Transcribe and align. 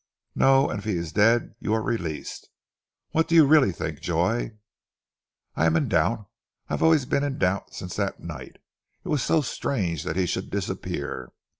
"No, 0.33 0.67
and 0.67 0.79
if 0.79 0.85
he 0.85 0.95
is 0.97 1.11
dead, 1.13 1.53
you 1.59 1.73
are 1.75 1.81
released! 1.83 2.49
What 3.11 3.27
do 3.27 3.35
you 3.35 3.45
really 3.45 3.71
think, 3.71 3.99
Joy?" 4.01 4.53
"I 5.55 5.67
am 5.67 5.75
in 5.75 5.87
doubt. 5.89 6.27
I 6.69 6.73
have 6.73 6.81
always 6.81 7.05
been 7.05 7.23
in 7.23 7.37
doubt 7.37 7.75
since 7.75 7.97
that 7.97 8.19
night. 8.19 8.57
It 9.05 9.09
was 9.09 9.21
so 9.21 9.41
strange 9.41 10.01
that 10.05 10.15
he 10.17 10.25
should 10.25 10.49
disappear. 10.49 11.33